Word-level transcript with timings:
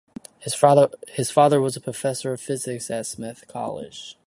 His 0.39 0.51
father 0.55 1.61
was 1.61 1.75
a 1.75 1.79
professor 1.79 2.33
of 2.33 2.41
physics 2.41 2.89
at 2.89 3.05
Smith 3.05 3.45
College. 3.47 4.17